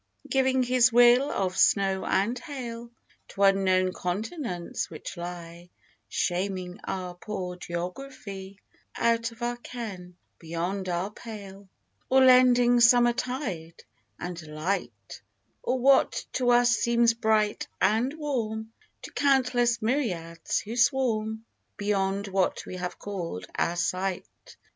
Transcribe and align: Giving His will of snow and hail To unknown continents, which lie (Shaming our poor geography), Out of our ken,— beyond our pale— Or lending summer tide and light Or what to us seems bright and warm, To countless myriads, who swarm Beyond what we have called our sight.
Giving 0.27 0.63
His 0.63 0.91
will 0.91 1.29
of 1.31 1.55
snow 1.55 2.03
and 2.07 2.39
hail 2.39 2.89
To 3.27 3.43
unknown 3.43 3.93
continents, 3.93 4.89
which 4.89 5.15
lie 5.15 5.69
(Shaming 6.09 6.79
our 6.85 7.13
poor 7.13 7.55
geography), 7.55 8.57
Out 8.97 9.31
of 9.31 9.43
our 9.43 9.57
ken,— 9.57 10.15
beyond 10.39 10.89
our 10.89 11.11
pale— 11.11 11.69
Or 12.09 12.25
lending 12.25 12.79
summer 12.79 13.13
tide 13.13 13.83
and 14.17 14.41
light 14.47 15.21
Or 15.61 15.77
what 15.77 16.25
to 16.33 16.49
us 16.49 16.71
seems 16.71 17.13
bright 17.13 17.67
and 17.79 18.11
warm, 18.15 18.71
To 19.03 19.11
countless 19.11 19.83
myriads, 19.83 20.61
who 20.61 20.77
swarm 20.77 21.45
Beyond 21.77 22.27
what 22.27 22.65
we 22.65 22.77
have 22.77 22.97
called 22.97 23.45
our 23.53 23.75
sight. 23.75 24.25